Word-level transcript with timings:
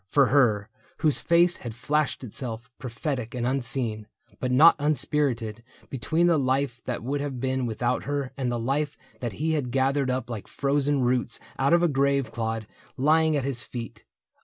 For 0.09 0.25
her 0.33 0.67
whose 1.01 1.19
face 1.19 1.57
Had 1.57 1.75
flashed 1.75 2.23
itself, 2.23 2.71
prophetic 2.79 3.35
and 3.35 3.45
unseen, 3.45 4.07
But 4.39 4.51
not 4.51 4.75
unspirited, 4.79 5.61
between 5.91 6.25
the 6.25 6.39
life 6.39 6.81
That 6.85 7.03
would 7.03 7.21
have 7.21 7.39
been 7.39 7.67
without 7.67 8.05
her 8.05 8.31
and 8.35 8.51
the 8.51 8.57
life 8.57 8.97
That 9.19 9.33
he 9.33 9.51
had 9.51 9.69
gathered 9.69 10.09
up 10.09 10.27
like 10.27 10.47
frozen 10.47 11.01
roots 11.01 11.39
Out 11.59 11.73
of 11.73 11.83
a 11.83 11.87
grave 11.87 12.31
clod 12.31 12.65
lying 12.97 13.35
at 13.35 13.43
his 13.43 13.61
feet. 13.61 14.03